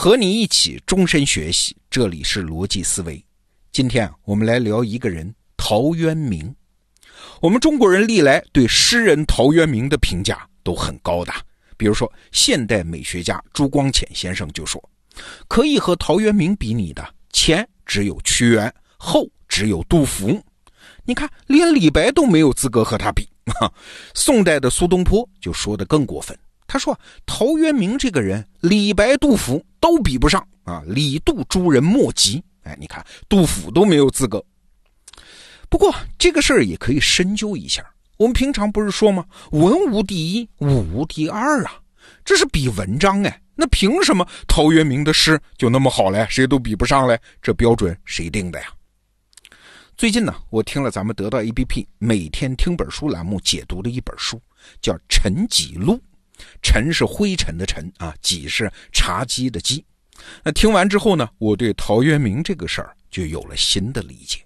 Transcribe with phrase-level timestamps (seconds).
[0.00, 3.20] 和你一起终身学习，这里是逻辑思维。
[3.72, 6.54] 今天啊，我们来聊一个人——陶渊明。
[7.40, 11.32] 我们中国人历来对诗人陶渊明的评价都很高的。
[11.76, 14.80] 比如说，现代美学家朱光潜先生就说
[15.48, 20.40] ：“可以和陶渊明比拟的，前只有屈原，后只有杜甫。
[21.04, 23.28] 你看，连李白都没有资格和他比。
[24.14, 26.38] ”宋代的苏东坡就说的更过分。
[26.68, 30.82] 他说：“陶渊明这个人，李白、杜甫都比不上啊！
[30.86, 32.44] 李杜诸人莫及。
[32.62, 34.44] 哎，你看，杜甫都没有资格。
[35.70, 37.84] 不过这个事儿也可以深究一下。
[38.18, 39.24] 我们平常不是说吗？
[39.52, 41.80] 文无第一，武无第二啊！
[42.22, 46.26] 这是比文章哎，那凭什么陶渊明的诗就那么好嘞？
[46.28, 47.18] 谁都比不上嘞？
[47.40, 48.66] 这标准谁定的呀？
[49.96, 54.38] 最近呢，我听了咱们得到 APP 每天听本书栏目解读的一本书，
[54.82, 55.94] 叫《陈己录》。
[56.62, 59.84] 尘是灰尘的尘啊，几是茶几的几。
[60.42, 64.40] 那听完之后呢，我对陶渊明这个事儿就有了新的理解。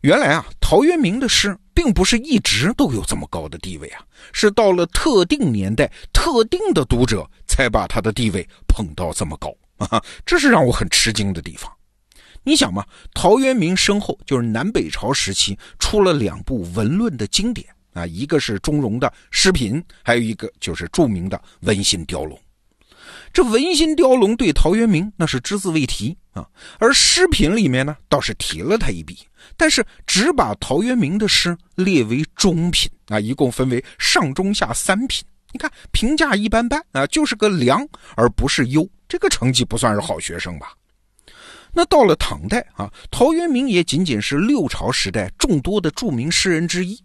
[0.00, 11.70] 原来啊，陶渊明的诗并不是一直都有这么高的地位啊，是到了特定年代、特定的读者才把他的地位捧到这么高啊，这是让我很吃惊的地方。
[12.42, 17.68] 你想嘛，陶渊明身后就是南北朝时期出了两部文论的经典。
[17.92, 22.36] 啊，一个是钟嵘的《诗品》，还有一个就是著名的《文心雕龙》。
[23.32, 26.46] 这《文心雕龙》对陶渊明那是只字未提啊，
[26.78, 29.18] 而《诗品》里面呢倒是提了他一笔，
[29.56, 35.24] 但是只把陶渊明的诗列为中品啊，一共分为上中下三品。
[35.50, 40.72] 你看评价一般般啊，就是个良而不是优，这个成绩不算是好学生吧？
[41.72, 46.98] 那到了唐代啊，陶渊明也仅仅是六朝时代众多的著名诗人之一。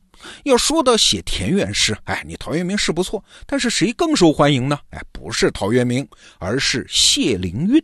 [0.44, 4.80] 要说到写田园诗，哎，你陶渊明是不错，但是谁更受欢迎呢？
[4.90, 6.08] 哎，不是陶渊明，
[6.40, 7.84] 而是谢灵运。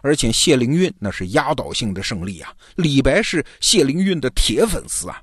[0.00, 2.50] 而且谢灵运那是压倒性的胜利啊！
[2.74, 5.20] 李白是谢灵运的铁粉丝啊。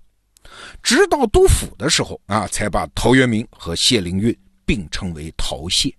[0.84, 5.92] 直到杜甫的时候啊，才把陶渊明和谢灵运并称为陶谢。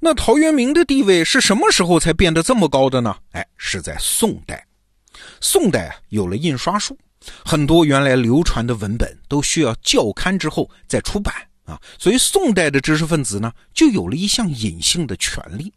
[0.00, 3.14] 那陶渊明的地位是什么时候才变得这么高的呢？
[3.32, 4.66] 哎，是在宋代。
[5.42, 6.96] 宋代啊，有了印刷术。
[7.44, 15.72] 很多原来流传的文本都需要校勘之后再出版啊，所以宋代的知识分子呢，就有了一项隐性的权利，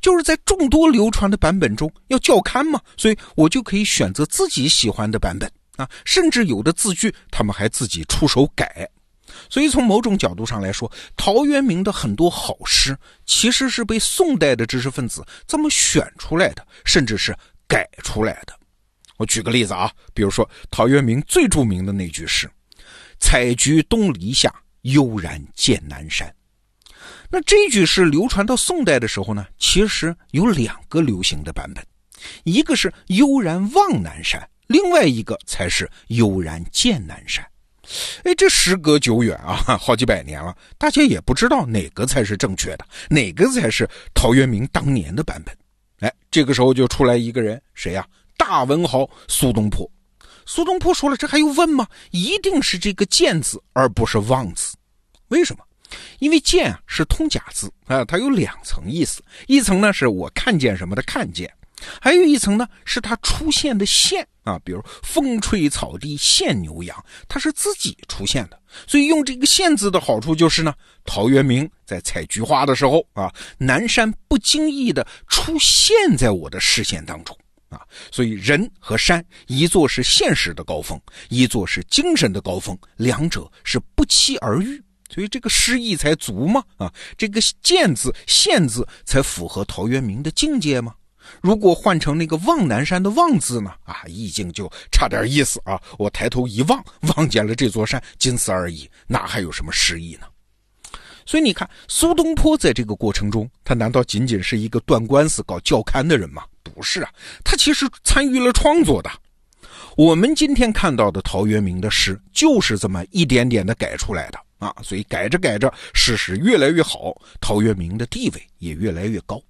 [0.00, 8.88] 就是在众多流传的版本中要校勘嘛，所以我就可以选择自己喜欢的版本啊，甚至有的字句他们还自己出手改。
[9.48, 17.36] 所以从某种角度上来说，陶渊明的很多好诗其实是被宋代的知识分子这么选出来的，甚至是
[17.68, 18.57] 改出来的。
[19.18, 22.50] 我举个例子啊，比如说陶渊明最著名的那句诗
[23.20, 24.50] ：“采菊东篱下，
[24.82, 26.34] 悠然见南山。”
[27.28, 31.84] 那这句诗流传到宋代的时候呢，其实有两个流行的版本，
[32.44, 37.44] 一个是“悠然望南山”，另外一个才是“悠然见南山”。
[38.24, 45.56] 哎，这时隔久远啊，好几百年了，大家也不知道哪个才是正确的，哪个才是陶渊明当年的版本。
[46.00, 48.06] 哎，这个时候就出来一个人，谁呀？
[48.38, 49.86] 大文豪苏东坡，
[50.46, 51.86] 苏东坡说了：“这还用问吗？
[52.12, 54.74] 一定是这个‘见’字，而不是‘望’字。
[55.28, 55.62] 为什么？
[56.20, 59.22] 因为‘见’啊是通假字啊，它有两层意思。
[59.48, 61.52] 一层呢是我看见什么的看见，
[62.00, 68.58] 还有一层呢是它出现的现啊，比如风吹草低见牛羊，它是自己出现的。
[68.86, 70.72] 所以用这个‘现’字的好处就是呢，
[71.04, 77.36] 陶渊明在采菊花的时候啊，南山不经意的出现在我的视线当中。”
[77.68, 77.80] 啊，
[78.10, 86.62] 所以人和山，一座是现实的高峰，一座是精神的高峰，两者是不期而遇，所以这个诗意才足嘛。
[86.78, 90.94] 啊，这个“见”字、“现”字才符合陶渊明的境界嘛？
[91.42, 93.70] 如果换成那个望南山的“望”字呢？
[93.84, 95.78] 啊，意境就差点意思啊！
[95.98, 96.82] 我抬头一望，
[97.14, 100.26] 望见了这座山，仅此而已，哪还有什么诗意呢？
[101.26, 106.42] 所以你看，苏东坡在这个过程中，他难道仅仅是一个断官司、搞教刊的人吗？
[106.68, 107.10] 不是啊，
[107.42, 109.10] 他其实参与了创作的。
[109.96, 114.72] 我们今天看到的陶渊明的诗，就是这么一点点的改出来的啊。
[114.82, 119.42] 所以改着改着，诗史越来越好，陶渊明的地位也越来越高。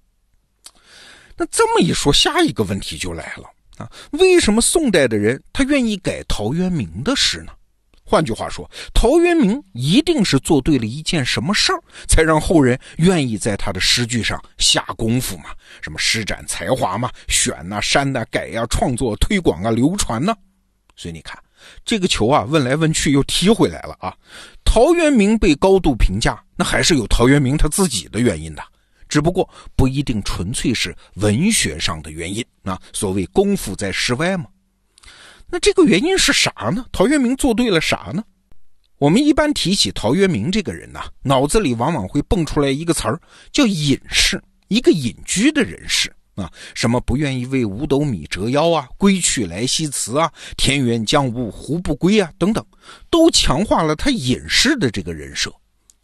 [1.37, 7.51] 那这么一说，下一个问题就来了啊，为什么宋代的人他愿意改陶渊明的诗呢？
[8.09, 15.51] 换句话说，陶渊明一定是做对了一件什么事儿，才让后人愿意在他的诗句上下功夫嘛？
[15.79, 17.11] 什么施展才华嘛？
[17.27, 20.35] 选呐、删呐、改呀、创作、推广啊、流传呢？
[20.95, 21.37] 所以你看，
[21.85, 24.11] 这个球啊，问来问去又踢回来了啊！
[24.65, 28.63] 陶渊明被高度评价，那还是有陶渊明他自己的原因的。
[29.07, 32.81] 只不过不一定纯粹是文学上的原因啊。
[32.91, 34.45] 所谓功夫在诗外嘛。
[35.51, 36.85] 那这个原因是啥呢？
[36.91, 38.23] 陶渊明做对了啥呢？
[38.99, 43.19] 我们一般提起陶渊明这个人呐，脑子里往往会蹦出来一个词儿，
[43.51, 46.51] 叫隐士，一个隐居的人士啊。
[46.75, 52.63] 什么不愿意为五斗米折腰啊，归去来兮辞啊，田园将芜胡不归啊，等等，
[53.09, 55.49] 都强化了他隐士的这个人设。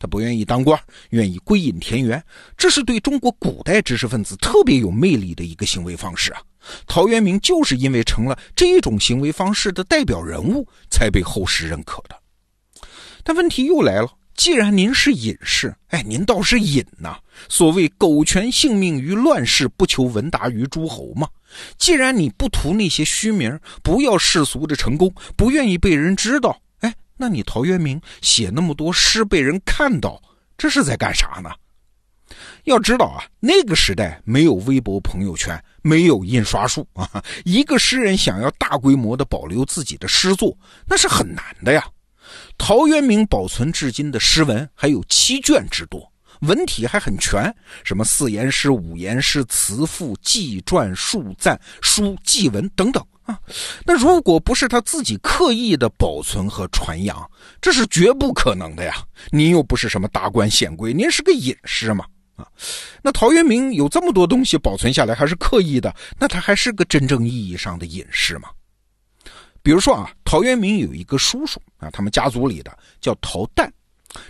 [0.05, 0.79] 不愿意当官，
[1.09, 2.23] 愿意归隐田园，
[2.57, 6.41] 这是对中国古代知识分子特别有魅力的一个行为方式啊。
[6.87, 12.15] 陶渊明就是因为成了这种行为方式的代表人物，才被后世认可的。
[13.23, 17.17] 但问题又来了，既然您是隐士，哎，您倒是隐呐。
[17.47, 21.27] 所谓苟全性命于乱世，不求闻达于诸侯嘛。
[21.77, 26.59] 既然你不图那些虚名，不要世俗的成功，不愿意被人知道，
[27.17, 30.21] 那你陶渊明写那么多诗被人看到，
[30.57, 31.49] 这是在干啥呢？
[32.63, 37.23] 要知道啊，那个时代没有微博、朋友圈，没有印刷术啊。
[37.45, 40.57] 一个诗人想要大规模的保留自己的诗作，
[40.87, 41.87] 那是很难的呀。
[42.57, 53.39] 陶渊明保存至今的诗文还有七卷之多，文体还很全，什么四言诗、五言诗、词赋、记传、述赞、书记文等等啊。
[53.85, 57.29] 那如果不是他自己刻意的保存和传扬，
[57.59, 59.05] 这是绝不可能的呀。
[59.31, 62.05] 您又不是什么达官显贵，您是个隐士嘛。
[62.35, 62.45] 啊，
[63.01, 68.49] 那陶渊明有这么多东西保存下来，还是刻意的，那他还是个真正意义上的隐士吗？
[69.63, 73.69] 比如说啊，陶渊明有一个叔叔啊，他们家族里的叫陶旦，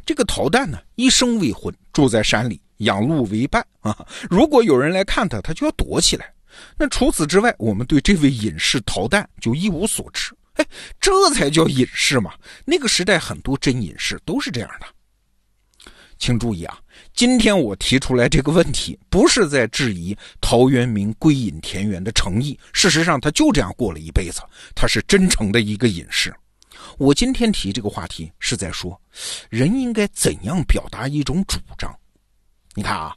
[0.06, 4.06] 这个陶旦呢一生未婚，住在山里，养鹿为伴啊。
[4.30, 6.32] 如果有人来看他，他就要躲起来。
[6.78, 10.36] 那除此之外，我们对这位隐士陶旦就一无所知。
[10.56, 10.66] 哎，
[11.02, 12.34] 这才叫隐士嘛！
[12.66, 14.88] 那个时代很多真隐士都是这样的。
[16.18, 16.80] 请注意啊，
[17.14, 22.58] 今天我提出来这个问题，不是在质疑陶渊明归隐田园的诚意。
[22.72, 24.42] 事实上，他就这样过了一辈子，
[24.74, 26.34] 他是真诚的一个隐士。
[26.98, 28.98] 我今天提这个话题，是在说，
[29.50, 31.94] 人应该怎样表达一种主张。
[32.74, 33.14] 你看啊，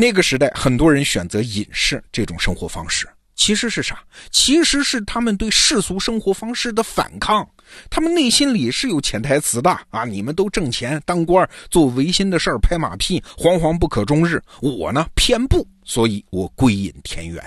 [0.00, 3.08] 那个时代很多人选择隐士这种生活方式。
[3.34, 3.98] 其实是啥？
[4.30, 7.44] 其实是他们对世俗生活方式的反抗。
[7.90, 10.04] 他们内心里是有潜台词的啊！
[10.04, 14.40] 你们都挣钱当官，做违心的事儿，拍马屁，惶惶不可终日。
[14.60, 17.42] 我呢，偏不，所以我归隐田园。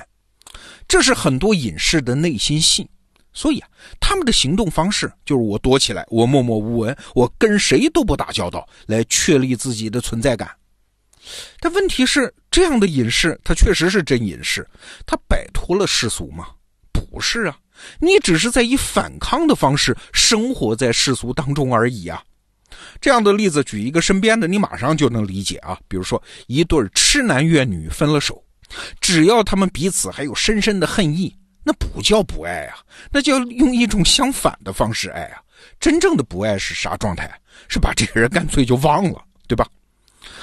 [0.89, 2.85] 这是很多隐士的内心戏。
[3.31, 10.51] 所以啊，他们的行动方式就是我躲起来，我默默无闻，我跟谁都不打交道，来确立自己的存在感。
[11.59, 14.67] 但问题是，这样的隐士，他确实是真隐士，
[15.05, 16.47] 他摆脱了世俗吗？
[16.91, 17.57] 不是啊，
[17.99, 22.23] 你只是在以反抗的方式生活在世俗当中而已啊。
[22.99, 25.77] 这样的例子举一个身边的，你马上就能理解啊。
[25.87, 28.43] 比如说，一对痴男怨女分了手，
[28.99, 32.79] 只要他们彼此还有深深的恨意，那不叫不爱啊，
[33.11, 35.41] 那叫用一种相反的方式爱啊。
[35.79, 37.31] 真正的不爱是啥状态？
[37.67, 39.67] 是把这个人干脆就忘了，对吧？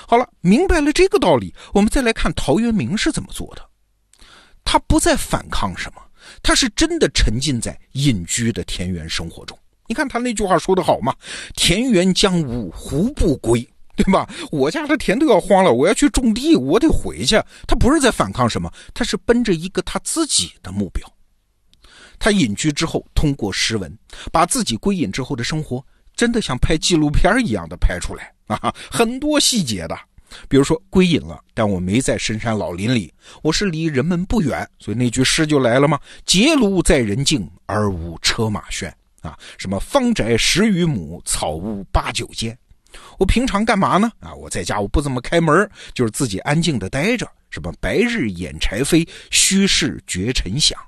[0.07, 3.63] 好了，明白了这个道理，我们再来看陶渊明是怎么做的。
[4.65, 6.03] 他不再反抗什么，
[6.43, 9.59] 他是真的沉浸在隐居的田园生活中。
[9.87, 11.15] 你看他那句话说的好嘛
[11.57, 13.67] ：“田园将芜胡不归？”
[13.97, 14.29] 对吧？
[14.53, 17.35] 我家的田都要荒了，我要去种地，我得回去。
[17.67, 21.11] 他不是在反抗什么，他是奔着一个他自己的目标。
[22.17, 23.99] 他隐居之后，通过诗文，
[24.31, 25.85] 把自己归隐之后的生活，
[26.19, 28.35] 真的像拍纪录片一样的拍出来。
[28.49, 29.97] 啊，很多细节的，
[30.49, 36.01] 比如说归隐了，但我没在深山老林里，我是离人们不远，所以那句诗就来了吗？
[36.27, 38.93] 结庐在人境，而无车马喧。
[39.21, 42.57] 啊，什么方宅十余亩，草屋八九间。
[43.19, 44.11] 我平常干嘛呢？
[44.19, 47.31] 啊，我在家我不怎么开门，就是自己安静的待着。
[47.51, 50.79] 什么白日掩柴扉，虚室绝尘响。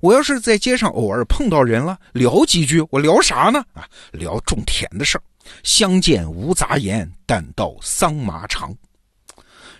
[0.00, 3.64] 我要是在街上偶尔碰到人了，聊几句，我聊啥呢？
[3.74, 5.22] 啊，聊种田的事儿。
[5.62, 8.74] 相见无杂言，但道桑麻长。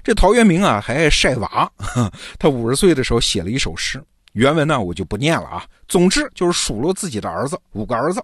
[0.02, 1.70] 这陶渊明啊，还爱晒娃。
[2.38, 4.02] 他五十岁的时候写了一首诗，
[4.32, 5.64] 原文呢我就不念了啊。
[5.86, 8.22] 总之就是数落自己的儿子，五个儿子，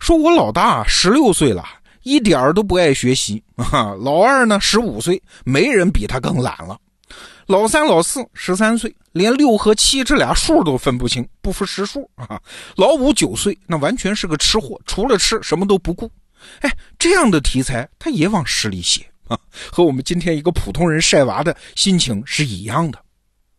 [0.00, 1.64] 说我老大十六岁了，
[2.02, 3.42] 一点儿都不爱学习；
[4.02, 6.74] 老二呢十五岁，没人比他更懒了；
[7.46, 12.38] 老三、老四十三岁，连六和七这俩数都分不清，不服实数啊；
[12.76, 16.10] 老五九岁，那完全是个吃货，除了吃什么都不顾。
[16.60, 19.38] 哎，这样的题材他也往诗里写啊，
[19.70, 22.98] 和我们今天一个普通人晒娃的心情是一样的。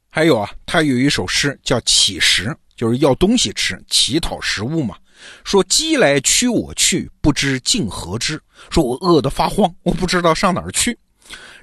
[0.10, 4.96] 还有啊，他有一首诗叫《乞食》，就是要东西吃，乞讨食物嘛。
[5.44, 8.42] 说饥来驱我去，不知竟何之。
[8.70, 10.98] 说我饿得发慌，我不知道上哪儿去。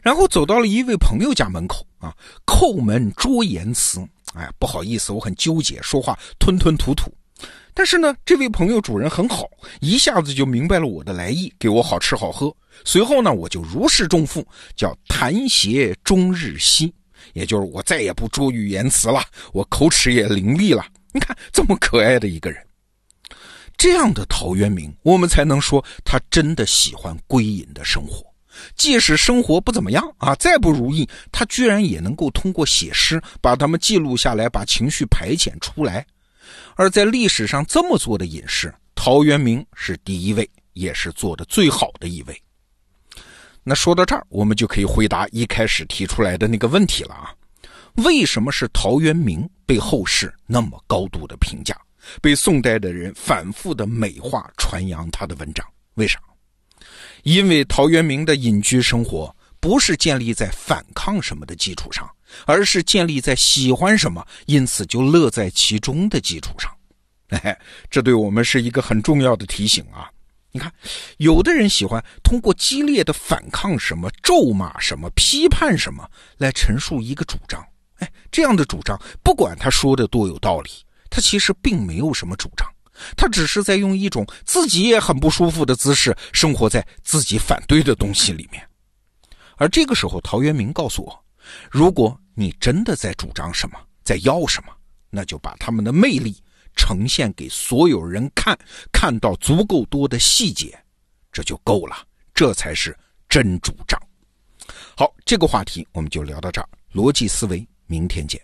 [0.02, 4.06] 然后走到了一位朋友家门口啊，叩门捉言辞。
[4.34, 7.10] 哎，不好意思，我很纠结，说话吞吞吐吐。
[7.74, 9.46] 但是呢，这位朋友主人很好，
[9.80, 12.54] 一下子就明白了我的来意，给我好吃好喝。
[12.84, 16.92] 随后呢，我就如释重负，叫谈邪终日息，
[17.34, 20.84] 也就是我再也不拙语言辞了，我口齿也伶俐了。
[21.12, 22.66] 你看，这么可爱的一个人，
[23.76, 28.31] 这样的陶渊明，我们才能说他真的喜欢归隐的生活。
[28.76, 36.06] 即使生活不怎么样啊，再不如意，他居然也能够通过写诗把他们记录下来，把情绪排遣出来。
[36.74, 42.42] 而在历史上这么做的隐士，陶渊明是第一位，也是做的最好的一位。
[43.62, 47.32] 那说到这儿，我们就可以回答一开始提出来的那个问题了啊：
[48.04, 51.78] 为什么是陶渊明被后世那么高度的评价，
[52.20, 55.64] 被宋代的人反复的美化传扬他的文章？
[55.94, 56.18] 为啥？
[57.22, 62.08] 因为陶渊明的隐居生活不是建立在反抗什么的基础上，
[62.46, 66.70] 而是建立在喜欢什么，因此就乐在其中的基础上。
[67.30, 67.58] 哎，
[67.90, 70.10] 这对我们是一个很重要的提醒啊！
[70.50, 70.70] 你看，
[71.16, 77.64] 有的人喜欢通过激烈的反抗什么、咒骂什么、批判什么来陈述一个主张。
[78.00, 80.70] 哎，这样的主张，不管他说的多有道理，
[81.08, 82.68] 他其实并没有什么主张。
[83.16, 88.66] 他只是在用一种自己也很不舒服的姿势生活在自己反对的东西里面，
[89.56, 91.24] 而这个时候，陶渊明告诉我：
[91.70, 94.72] 如果你真的在主张什么，在要什么，
[95.10, 96.36] 那就把他们的魅力
[96.74, 98.58] 呈现给所有人看，
[98.90, 100.78] 看到足够多的细节，
[101.30, 101.96] 这就够了，
[102.34, 102.96] 这才是
[103.28, 104.00] 真主张。
[104.96, 108.40] 好，这个话题我们就聊到这儿，逻辑思维，明天见。